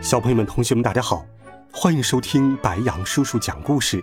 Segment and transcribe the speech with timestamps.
[0.00, 1.26] 小朋友们、同学们，大家好，
[1.70, 4.02] 欢迎收听白羊叔叔讲故事。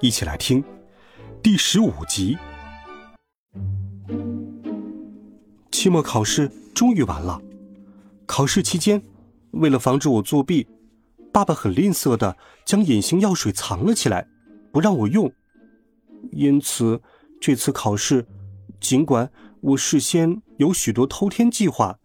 [0.00, 0.62] 一起来听
[1.42, 2.38] 第十五集。
[5.72, 7.42] 期末考试终于完了。
[8.24, 9.02] 考试期间，
[9.50, 10.68] 为了防止我作弊，
[11.32, 14.28] 爸爸很吝啬的将隐形药水藏了起来，
[14.72, 15.32] 不让我用。
[16.30, 17.02] 因此，
[17.40, 18.24] 这次考试，
[18.78, 19.28] 尽管
[19.60, 21.98] 我事先有许多偷天计划，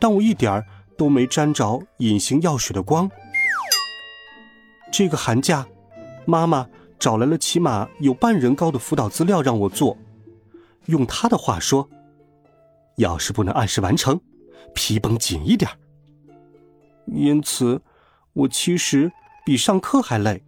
[0.00, 0.66] 但我一点儿。
[1.00, 3.10] 都没沾着隐形药水的光。
[4.92, 5.66] 这个寒假，
[6.26, 9.96] 妈妈找来了起码有半人高的辅导资料让我做。
[10.88, 11.88] 用她的话说
[13.00, 14.20] ：“要是不能按时完成，
[14.74, 15.70] 皮绷紧一点。”
[17.08, 17.80] 因此，
[18.34, 19.10] 我其实
[19.42, 20.44] 比上课还累，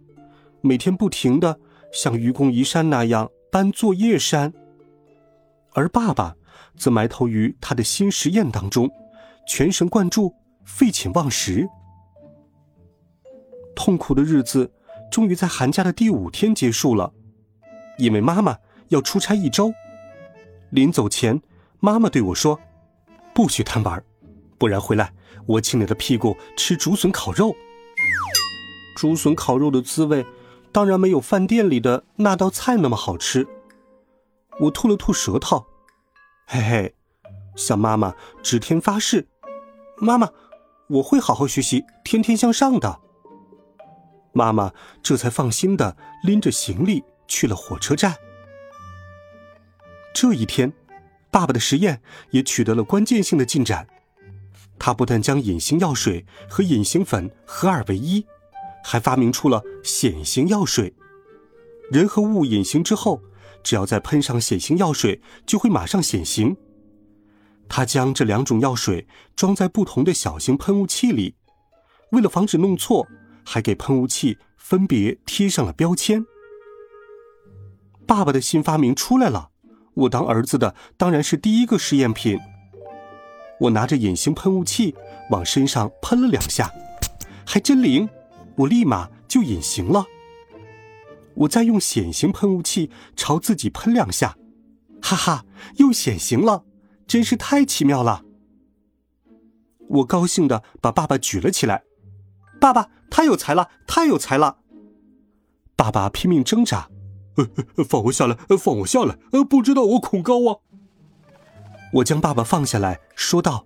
[0.61, 1.59] 每天不停的
[1.91, 4.53] 像愚公移山那样搬作业山。
[5.71, 6.35] 而爸爸
[6.77, 8.87] 则埋头于他的新实验当中，
[9.47, 10.31] 全神贯注。
[10.65, 11.69] 废寝忘食，
[13.75, 14.71] 痛苦的日子
[15.11, 17.13] 终于在寒假的第五天结束了，
[17.97, 18.57] 因为妈妈
[18.89, 19.73] 要出差一周。
[20.71, 21.41] 临走前，
[21.79, 22.59] 妈妈对我说
[23.35, 24.03] ：“不许贪玩，
[24.57, 25.13] 不然回来
[25.45, 27.55] 我亲你的屁股吃竹笋烤肉。”
[28.95, 30.25] 竹笋烤肉的滋味，
[30.71, 33.47] 当然没有饭店里的那道菜那么好吃。
[34.59, 35.65] 我吐了吐舌头，
[36.47, 36.95] 嘿嘿，
[37.55, 39.27] 向妈妈指天发誓
[39.97, 40.29] ：“妈妈。”
[40.93, 42.99] 我会好好学习，天天向上的。
[44.31, 48.15] 妈妈这才放心的拎着行李去了火车站。
[50.13, 50.71] 这一天，
[51.31, 53.87] 爸爸的实验也取得了关键性的进展。
[54.77, 58.25] 他不但将隐形药水和隐形粉合二为一，
[58.83, 60.93] 还发明出了显形药水。
[61.89, 63.21] 人和物隐形之后，
[63.63, 66.55] 只要再喷上显形药水，就会马上显形。
[67.67, 71.35] 他将这两种药水装在不同的小型喷雾器里，
[72.11, 73.07] 为了防止弄错，
[73.43, 76.25] 还给喷雾器分别贴上了标签。
[78.05, 79.49] 爸爸的新发明出来了，
[79.93, 82.39] 我当儿子的当然是第一个试验品。
[83.59, 84.93] 我拿着隐形喷雾器
[85.29, 86.71] 往身上喷了两下，
[87.45, 88.09] 还真灵，
[88.57, 90.05] 我立马就隐形了。
[91.35, 94.37] 我再用显形喷雾器朝自己喷两下，
[95.01, 95.45] 哈哈，
[95.77, 96.65] 又显形了。
[97.07, 98.23] 真是太奇妙了！
[99.89, 101.83] 我高兴的把爸爸举了起来。
[102.59, 104.57] 爸爸太有才了，太有才了！
[105.75, 106.89] 爸爸拼命挣扎，
[107.35, 109.17] 呃，放我下来，放我下来！
[109.33, 110.59] 呃，不知道我恐高啊！
[111.93, 113.65] 我将爸爸放下来说道：“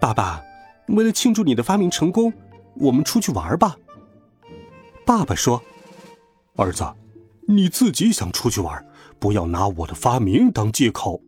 [0.00, 0.42] 爸爸，
[0.88, 2.32] 为了庆祝你的发明成功，
[2.76, 3.76] 我们出去玩吧。”
[5.04, 5.60] 爸爸说
[6.56, 6.84] ：“儿子，
[7.48, 8.86] 你自己想出去玩，
[9.18, 11.20] 不要拿我的发明当借口。”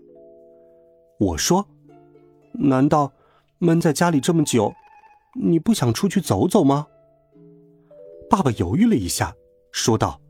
[1.18, 1.68] 我说
[2.52, 3.12] ：“难道
[3.58, 4.74] 闷在家里这么久，
[5.34, 6.88] 你不想出去走走吗？”
[8.28, 9.34] 爸爸犹豫了一下，
[9.70, 10.20] 说道：“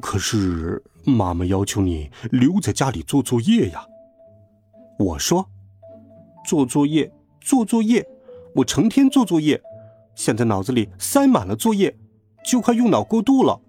[0.00, 3.84] 可是妈妈要求你留在家里做作业呀。”
[4.98, 5.48] 我说
[6.46, 8.06] ：“做作业，做作业，
[8.54, 9.60] 我成天做作业，
[10.14, 11.98] 现在脑子里塞满了作业，
[12.44, 13.60] 就快用脑过度了。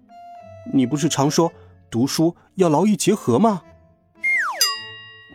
[0.72, 1.52] 你不是常说
[1.90, 3.62] 读书要劳逸结合吗？”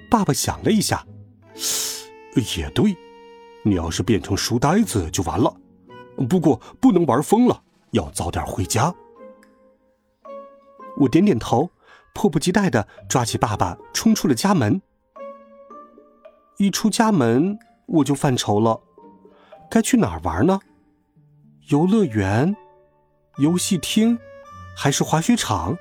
[0.10, 1.06] 爸爸想了一下，
[2.58, 2.98] 也对，
[3.64, 5.56] 你要是变成书呆子就完了。
[6.28, 7.62] 不过不能玩疯了，
[7.92, 8.94] 要早点回家。
[10.98, 11.70] 我点点头，
[12.14, 14.82] 迫不及待的抓起爸爸，冲出了家门。
[16.58, 18.82] 一出家门，我就犯愁了，
[19.70, 20.60] 该去哪儿玩呢？
[21.70, 22.56] 游乐园、
[23.38, 24.20] 游戏厅，
[24.76, 25.78] 还是滑雪场，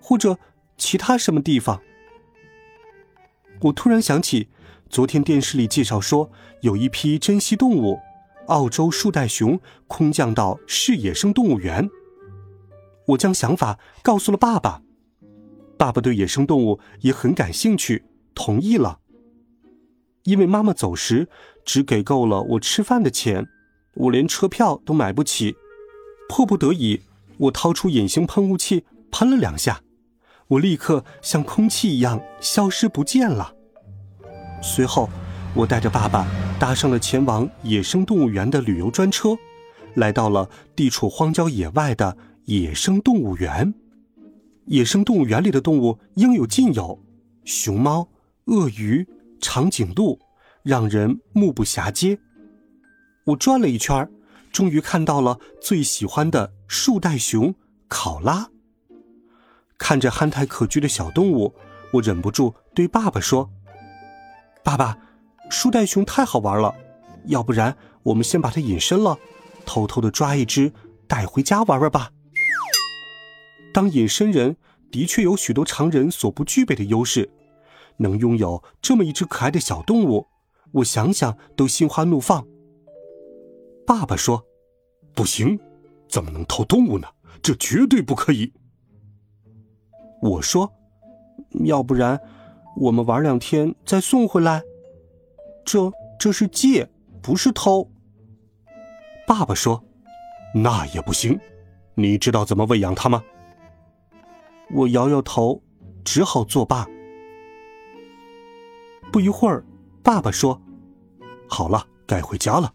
[0.00, 0.38] 或者
[0.76, 1.80] 其他什么地方？
[3.60, 4.48] 我突然想起，
[4.90, 6.30] 昨天电视里介绍说，
[6.60, 7.98] 有一批珍稀动物——
[8.48, 11.88] 澳洲树袋熊空降到市野生动物园。
[13.06, 14.82] 我将想法告诉了爸爸，
[15.78, 18.04] 爸爸对野生动物也很感兴趣，
[18.34, 18.98] 同意了。
[20.24, 21.28] 因为妈妈走时
[21.64, 23.46] 只给够了我吃饭的钱，
[23.94, 25.54] 我连车票都买不起，
[26.28, 27.02] 迫不得已，
[27.38, 29.82] 我掏出隐形喷雾器喷了两下。
[30.54, 33.54] 我立刻像空气一样消失不见了。
[34.62, 35.08] 随后，
[35.54, 36.26] 我带着爸爸
[36.60, 39.36] 搭上了前往野生动物园的旅游专车，
[39.94, 43.74] 来到了地处荒郊野外的野生动物园。
[44.66, 47.02] 野生动物园里的动物应有尽有，
[47.44, 48.08] 熊猫、
[48.46, 49.06] 鳄鱼、
[49.40, 50.20] 长颈鹿，
[50.62, 52.18] 让人目不暇接。
[53.26, 54.08] 我转了一圈，
[54.52, 57.52] 终于看到了最喜欢的树袋熊
[57.88, 58.48] 考拉。
[59.78, 61.54] 看着憨态可掬的小动物，
[61.92, 63.50] 我忍不住对爸爸说
[64.62, 64.98] ：“爸爸，
[65.50, 66.74] 树袋熊太好玩了，
[67.26, 69.18] 要不然我们先把它隐身了，
[69.66, 70.72] 偷偷的抓一只
[71.06, 72.10] 带回家玩玩吧。”
[73.74, 74.56] 当隐身人
[74.90, 77.30] 的确有许多常人所不具备的优势，
[77.96, 80.28] 能拥有这么一只可爱的小动物，
[80.72, 82.46] 我想想都心花怒放。
[83.86, 84.46] 爸爸说
[85.12, 85.58] ：“不行，
[86.08, 87.08] 怎么能偷动物呢？
[87.42, 88.52] 这绝对不可以。”
[90.24, 90.72] 我说
[91.66, 92.18] ：“要不然，
[92.76, 94.62] 我们玩两天再送回来。
[95.66, 96.88] 这这是借，
[97.20, 97.90] 不是偷。”
[99.28, 99.84] 爸爸说
[100.56, 101.38] ：“那也不行。
[101.96, 103.22] 你知道怎么喂养它吗？”
[104.72, 105.62] 我摇摇头，
[106.06, 106.86] 只好作罢。
[109.12, 109.62] 不一会儿，
[110.02, 110.58] 爸爸说
[111.46, 112.72] ：“好了，该回家了。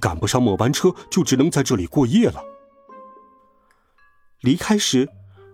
[0.00, 2.40] 赶不上末班车，就只能在这里过夜了。”
[4.42, 5.08] 离开时。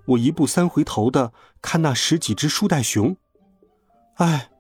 [0.09, 3.17] 我一步三回头的看那十几只树袋熊，
[4.15, 4.51] 哎，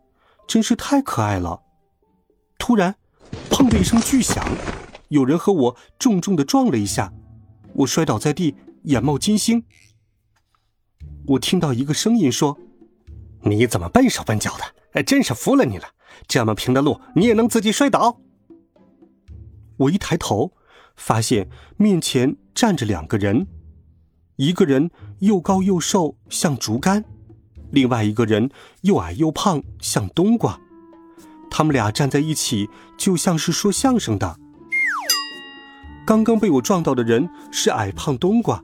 [0.46, 1.62] 真是太可爱了。
[2.58, 2.96] 突然，
[3.50, 4.46] 砰的一声巨响，
[5.08, 7.12] 有人和我重重的撞了一下，
[7.72, 9.64] 我摔倒在地，眼冒金星。
[11.28, 12.58] 我听到一个声音说
[13.44, 14.64] ：“你怎么笨手笨脚的？
[14.92, 15.88] 哎，真是服了你了！
[16.26, 18.20] 这么平的路，你也能自己摔倒？”
[19.78, 20.52] 我一抬头，
[20.96, 21.48] 发现
[21.78, 23.46] 面前站着两个人。
[24.38, 24.88] 一个人
[25.18, 27.02] 又高又瘦，像竹竿；
[27.72, 28.48] 另外一个人
[28.82, 30.56] 又矮又胖，像冬瓜。
[31.50, 34.38] 他们俩站在一起，就像是说相声的。
[36.06, 38.62] 刚刚被我撞到的人是矮胖冬瓜，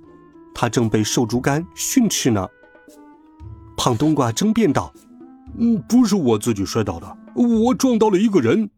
[0.54, 2.46] 他正被瘦竹竿训斥呢。
[3.76, 4.94] 胖冬瓜争辩道
[5.58, 8.70] ：“嗯，不是我自己摔倒的，我撞到了一个人。”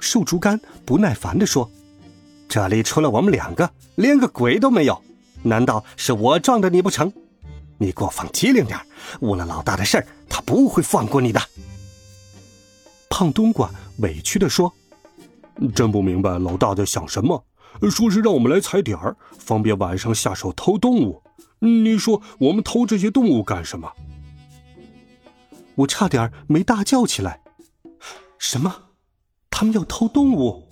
[0.00, 1.70] 瘦竹竿不耐烦地说
[2.48, 4.98] ：“这里除了我们两个，连个鬼都没有。”
[5.42, 7.12] 难道是我撞的你不成？
[7.78, 8.76] 你给我放机灵点
[9.20, 11.40] 误了老大的事儿，他不会放过你的。
[13.08, 14.72] 胖冬瓜委屈地说
[15.74, 17.44] ：“真不明白老大在想什么。
[17.90, 21.22] 说是让我们来踩点儿，方便晚上下手偷动物。
[21.60, 23.92] 你说我们偷这些动物干什么？”
[25.76, 27.40] 我差点没大叫起来
[28.38, 28.74] ：“什么？
[29.50, 30.68] 他们要偷动物？”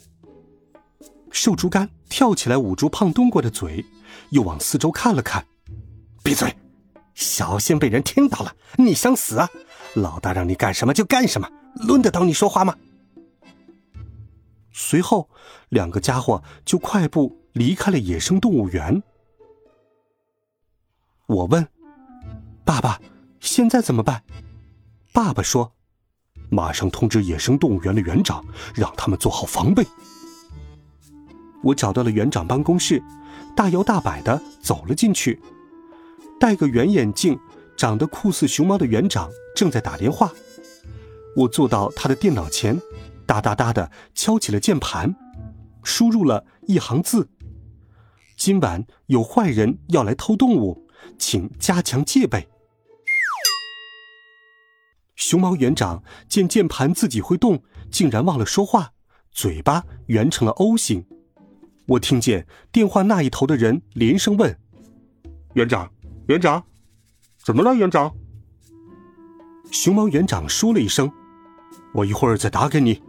[1.30, 3.84] 瘦竹竿跳起来捂住胖冬瓜的嘴。
[4.30, 5.46] 又往四周看了看，
[6.22, 6.54] 闭嘴，
[7.14, 8.54] 小心被人听到了。
[8.76, 9.48] 你想死啊？
[9.94, 12.76] 老大让你干什么就干什么，轮得到你说话吗？
[14.72, 15.30] 随后，
[15.70, 19.02] 两个家伙就快步离开了野生动物园。
[21.26, 21.66] 我问
[22.62, 23.00] ：“爸爸，
[23.40, 24.22] 现在怎么办？”
[25.14, 25.72] 爸爸说
[26.50, 29.82] ：“马上通知野生动物园的园长，让他们做好防备。”
[31.64, 33.02] 我找到了园长办公室。
[33.56, 35.40] 大摇大摆的走了进去，
[36.38, 37.40] 戴个圆眼镜、
[37.74, 40.30] 长得酷似熊猫的园长正在打电话。
[41.34, 42.78] 我坐到他的电脑前，
[43.26, 45.16] 哒哒哒的敲起了键盘，
[45.82, 47.30] 输入了一行字
[48.36, 50.86] ：“今晚有坏人要来偷动物，
[51.18, 52.48] 请加强戒备。”
[55.16, 58.92] 熊猫园长见键盘自己会动，竟然忘了说话，
[59.32, 61.06] 嘴巴圆成了 O 型。
[61.86, 64.58] 我听见电话那一头的人连声问
[65.54, 65.88] ：“园长，
[66.26, 66.64] 园长，
[67.44, 67.74] 怎么了？
[67.74, 68.12] 园长？”
[69.70, 71.10] 熊猫园长说了一声
[71.94, 73.00] ：“我一会儿再打给你。”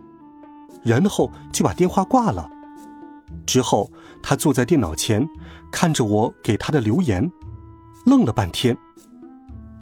[0.85, 2.47] 然后就把电话挂了。
[3.47, 3.91] 之后，
[4.21, 5.27] 他坐在电脑前，
[5.71, 7.31] 看着我给他的留言，
[8.05, 8.77] 愣了半天。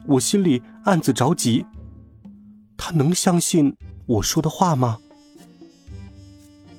[0.07, 1.65] 我心里暗自着急：
[2.77, 3.75] 他能相信
[4.05, 4.99] 我说的话吗？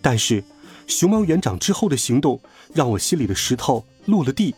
[0.00, 0.42] 但是。
[0.86, 2.40] 熊猫园长之后的行动
[2.72, 4.54] 让我心里的石头落了地。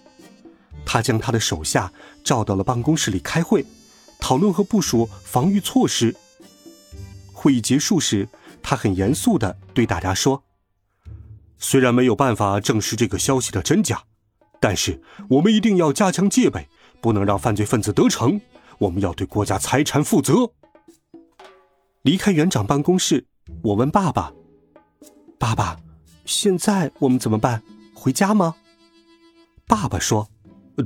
[0.85, 1.93] 他将他的手下
[2.25, 3.65] 召到了办公室里开会，
[4.19, 6.15] 讨论和部署防御措施。
[7.33, 8.29] 会议结束时，
[8.63, 10.43] 他很严肃地对大家说
[11.59, 14.03] ：“虽然没有办法证实这个消息的真假，
[14.61, 16.69] 但是我们一定要加强戒备，
[17.01, 18.41] 不能让犯罪分子得逞。
[18.79, 20.53] 我们要对国家财产负责。”
[22.03, 23.27] 离开园长办公室，
[23.63, 24.33] 我问爸爸
[25.39, 25.79] ：“爸爸。”
[26.29, 27.63] 现在我们怎么办？
[27.95, 28.57] 回家吗？
[29.67, 30.29] 爸爸说：“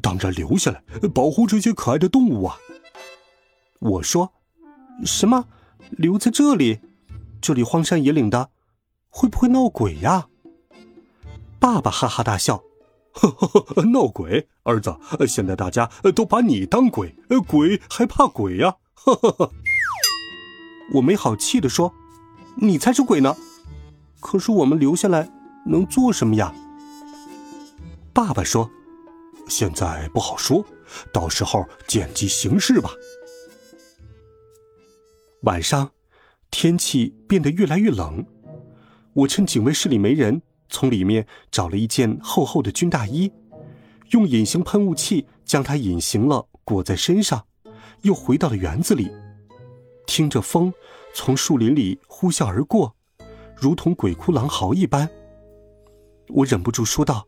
[0.01, 2.59] 当然留下来，保护这些可爱的动物啊。”
[3.81, 4.33] 我说
[5.05, 5.47] ：“什么？
[5.91, 6.79] 留在这里？
[7.41, 8.51] 这里荒山野岭的，
[9.09, 10.29] 会不会闹鬼呀？”
[11.59, 12.63] 爸爸哈哈大笑
[13.13, 14.97] ：“呵呵呵，闹鬼，儿子！
[15.27, 17.17] 现在大家都把你当鬼，
[17.49, 19.53] 鬼还怕鬼呀？”呵呵呵。
[20.95, 21.93] 我没好气的说
[22.63, 23.37] ：“你才是鬼呢！
[24.23, 25.29] 可是我们留下来
[25.67, 26.55] 能做什么呀？”
[28.15, 28.71] 爸爸说
[29.49, 30.65] ：“现在不好说，
[31.13, 32.91] 到时候见机行事吧。”
[35.43, 35.91] 晚上，
[36.51, 38.25] 天气变得越来越冷。
[39.15, 43.33] 我趁警卫室里没人，从里面找了一件厚厚的军大衣，
[44.11, 47.45] 用隐形喷雾器将它隐形了，裹在身上，
[48.03, 49.11] 又回到了园子里，
[50.07, 50.73] 听着风
[51.13, 52.95] 从树林里呼啸而过，
[53.63, 55.09] 如同鬼哭狼嚎一般。
[56.31, 57.25] 我忍不住说道。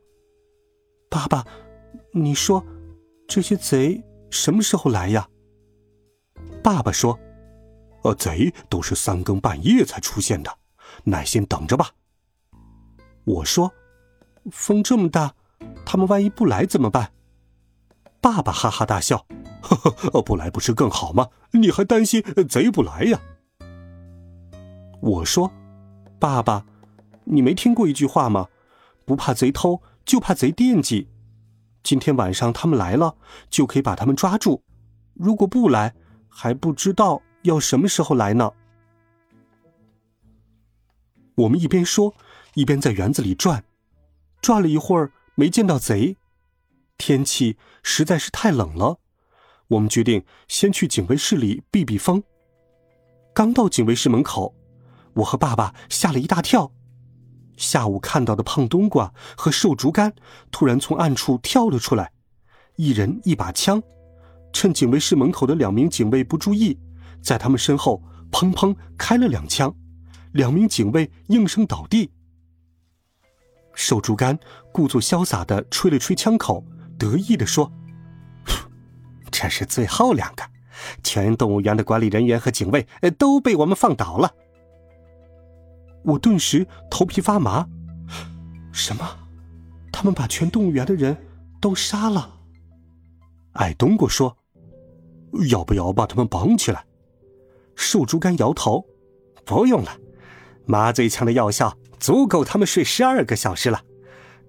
[1.08, 1.46] 爸爸，
[2.12, 2.64] 你说，
[3.28, 5.28] 这些贼什么时候来呀？
[6.60, 7.16] 爸爸说
[8.02, 10.50] ：“呃，贼都是三更半夜才出现的，
[11.04, 11.90] 耐心等着吧。”
[13.24, 13.72] 我说
[14.50, 15.36] ：“风这么大，
[15.86, 17.12] 他们万一不来怎么办？”
[18.20, 19.24] 爸爸哈哈大笑
[19.62, 21.28] ：“呵呵，不来不是更好吗？
[21.52, 23.20] 你还担心贼不来呀？”
[25.00, 25.52] 我说
[26.25, 26.64] ：“爸爸，
[27.25, 28.49] 你没听过一句话吗？
[29.04, 31.09] 不怕贼偷。”就怕贼惦记，
[31.83, 33.16] 今天晚上他们来了，
[33.50, 34.62] 就可以把他们抓住；
[35.14, 35.95] 如果不来，
[36.28, 38.52] 还不知道要什么时候来呢。
[41.37, 42.14] 我们一边说，
[42.54, 43.64] 一边在园子里转，
[44.40, 46.16] 转了一会儿没见到贼，
[46.99, 48.99] 天气实在是太冷了，
[49.69, 52.23] 我们决定先去警卫室里避避风。
[53.35, 54.54] 刚到警卫室门口，
[55.14, 56.73] 我和爸爸吓了一大跳。
[57.56, 60.12] 下午看到的胖冬瓜和瘦竹竿
[60.50, 62.11] 突然从暗处跳了出来，
[62.76, 63.80] 一人一把枪，
[64.52, 66.76] 趁警卫室门口的两名警卫不注意，
[67.23, 68.02] 在他们身后
[68.33, 69.73] 砰砰开了两枪，
[70.33, 72.11] 两名警卫应声倒地。
[73.73, 74.38] 瘦竹竿
[74.73, 76.64] 故作潇洒的吹了吹枪口，
[76.99, 77.73] 得意的说
[79.30, 80.44] ：“这是最后两个，
[81.04, 84.35] 全动物园的管理人员和警卫都被我们放倒了。”
[86.04, 87.66] 我顿时头皮发麻，
[88.73, 89.18] 什么？
[89.90, 91.16] 他们把全动物园的人
[91.61, 92.40] 都杀了？
[93.54, 94.37] 矮冬瓜说
[95.49, 96.84] ：“要不要把他们绑起来？”
[97.75, 98.84] 瘦竹竿摇头
[99.46, 99.96] ：“不用了，
[100.66, 103.80] 麻醉枪的药效足够他们睡十二个小时了。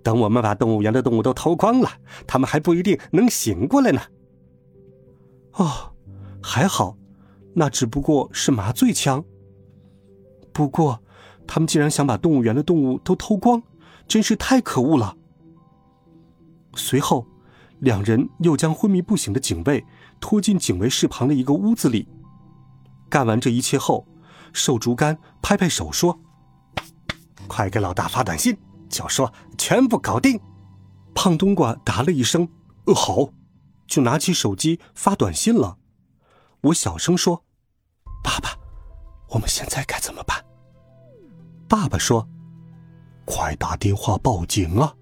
[0.04, 1.90] 等我们把动物园的动物都偷光了，
[2.28, 4.02] 他们还不一定能醒过来呢。”
[5.54, 5.94] 哦，
[6.44, 6.98] 还好，
[7.54, 9.24] 那只不过是麻醉枪。
[10.52, 11.02] 不过。
[11.48, 13.62] 他们竟然想把动物园的动物都偷光，
[14.08, 15.16] 真是太可恶了。
[16.76, 17.26] 随后，
[17.80, 19.86] 两人又将昏迷不醒的警卫
[20.20, 22.08] 拖进警卫室旁的一个屋子里。
[23.10, 24.06] 干完这一切后，
[24.52, 26.20] 瘦竹竿拍拍手说
[27.48, 28.58] ：“快给老大发短信，
[28.90, 30.40] 就说全部搞定。”
[31.16, 32.48] 胖冬瓜答了一声
[32.88, 33.30] ：“呃，好。”
[33.88, 35.78] 就拿起手机发短信了。
[36.62, 37.46] 我小声说
[38.24, 38.58] ：“爸爸，
[39.30, 40.44] 我们现在该怎么办？”
[41.68, 42.28] 爸爸说
[43.26, 44.96] ：“快打电话报警啊！”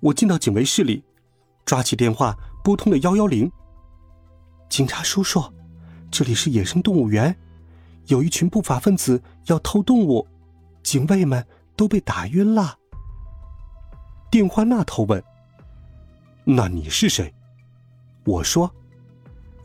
[0.00, 1.04] 我进到警卫室里，
[1.64, 3.50] 抓起电话拨通了幺幺零。
[4.68, 5.42] 警察叔叔，
[6.10, 7.36] 这里是野生动物园，
[8.06, 10.26] 有一群不法分子要偷动物，
[10.82, 11.44] 警卫们
[11.74, 12.78] 都被打晕了。
[14.30, 15.22] 电话那头问
[16.44, 17.34] ：“那你是谁？”
[18.24, 18.70] 我说：“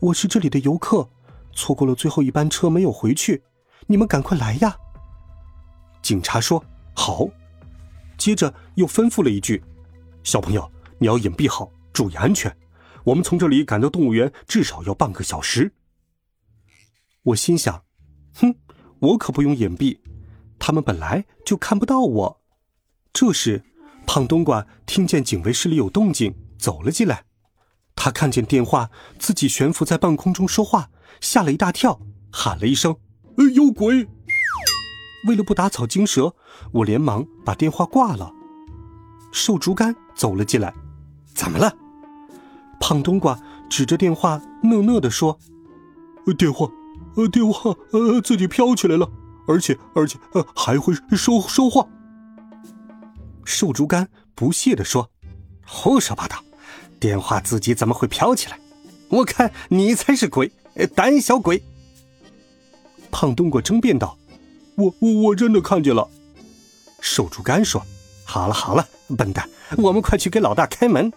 [0.00, 1.08] 我是这里的游客，
[1.52, 3.44] 错过了最后一班车没有回去，
[3.86, 4.76] 你们赶快来呀！”
[6.04, 6.62] 警察说
[6.94, 7.26] ：“好。”
[8.18, 9.64] 接着又吩咐了一句
[10.22, 12.54] ：“小朋友，你要隐蔽好，注意安全。
[13.04, 15.72] 我们从这里赶到动物园至少要半个小时。”
[17.24, 17.82] 我心想
[18.36, 18.54] ：“哼，
[18.98, 19.98] 我可不用隐蔽，
[20.58, 22.40] 他们本来就看不到我。”
[23.14, 23.64] 这时，
[24.06, 27.24] 胖冬瓜听见警卫室里有动静，走了进来。
[27.96, 30.90] 他看见电话自己悬浮在半空中说话，
[31.22, 31.98] 吓了一大跳，
[32.30, 32.94] 喊了一声
[33.54, 34.06] ：“有鬼！”
[35.24, 36.34] 为了不打草惊蛇，
[36.72, 38.32] 我连忙把电话挂了。
[39.32, 40.72] 瘦竹竿走了进来，
[41.34, 41.74] 怎么了？
[42.78, 43.38] 胖冬瓜
[43.70, 45.38] 指着电话讷讷地说
[46.36, 46.68] ：“电话，
[47.16, 49.10] 呃，电话，呃，自己飘起来了，
[49.46, 51.86] 而且，而且，呃，还会说说话。”
[53.44, 55.10] 瘦竹竿不屑地说
[55.66, 56.36] ：“胡说八道，
[57.00, 58.58] 电话自己怎么会飘起来？
[59.08, 60.52] 我看你才是鬼，
[60.94, 61.62] 胆小鬼。”
[63.10, 64.18] 胖冬瓜争辩道。
[64.76, 66.08] 我我我真的看见了，
[67.00, 67.84] 瘦竹竿说
[68.24, 71.12] ：“好了好了，笨蛋，我们快去给老大开门。”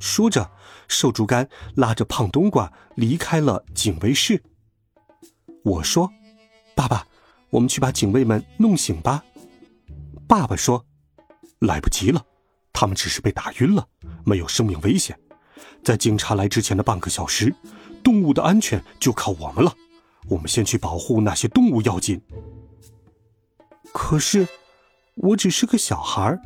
[0.00, 0.50] 说着，
[0.88, 4.42] 瘦竹竿拉着胖冬瓜离开了警卫室。
[5.62, 6.10] 我说
[6.74, 7.06] ：“爸爸，
[7.50, 9.22] 我们去把警卫们弄醒吧。”
[10.26, 10.84] 爸爸说
[11.60, 12.24] ：“来不及了，
[12.72, 13.86] 他们只是被打晕了，
[14.24, 15.18] 没有生命危险。
[15.84, 17.54] 在警察来之前的半个小时，
[18.02, 19.72] 动物的安全就靠我们了。
[20.30, 22.22] 我们先去保护那些动物要紧。
[23.92, 24.46] 可是，
[25.16, 26.38] 我只是个小孩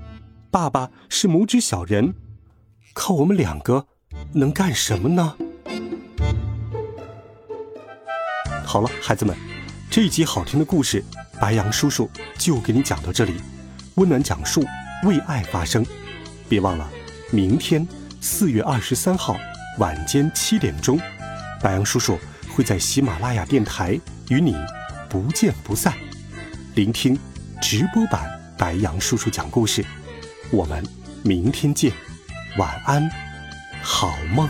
[0.50, 2.14] 爸爸是拇指小人，
[2.94, 3.86] 靠我们两个
[4.32, 5.36] 能干什么呢？
[8.64, 9.36] 好了，孩子们，
[9.90, 11.04] 这一集好听的故事，
[11.38, 13.34] 白羊叔叔就给你讲到这里。
[13.96, 14.64] 温暖讲述，
[15.04, 15.84] 为爱发声。
[16.48, 16.90] 别忘了，
[17.30, 17.86] 明天
[18.20, 19.36] 四月二十三号
[19.78, 20.98] 晚间七点钟，
[21.60, 22.18] 白羊叔叔
[22.54, 24.54] 会在喜马拉雅电台与你
[25.08, 25.92] 不见不散。
[26.76, 27.18] 聆听
[27.60, 28.24] 直播版
[28.56, 29.84] 白羊叔叔讲故事，
[30.52, 30.84] 我们
[31.24, 31.92] 明天见，
[32.56, 33.10] 晚安，
[33.82, 34.48] 好梦。